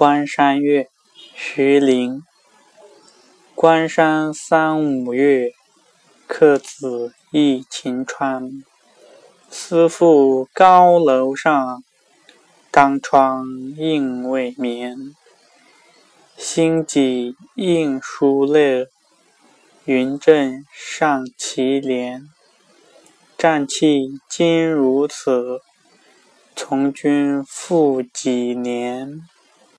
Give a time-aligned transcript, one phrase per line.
[0.00, 0.88] 关山月，
[1.34, 2.22] 徐陵。
[3.54, 5.52] 关山三五月，
[6.26, 8.64] 客子忆秦川。
[9.50, 11.84] 思妇高楼上，
[12.70, 13.44] 当窗
[13.76, 14.96] 映未眠。
[16.34, 18.86] 星几应疏勒，
[19.84, 22.26] 云正上祁连。
[23.36, 25.60] 战气今如此，
[26.56, 29.20] 从军复几年？